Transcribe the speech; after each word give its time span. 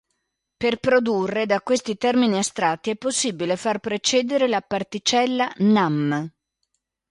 Per 0.61 0.77
produrre, 0.79 1.45
da 1.45 1.61
questi, 1.61 1.95
termini 1.95 2.39
astratti 2.39 2.89
è 2.89 2.95
possibile 2.95 3.55
far 3.55 3.77
precedere 3.77 4.47
la 4.47 4.59
particella 4.61 5.53
"nam-". 5.57 6.27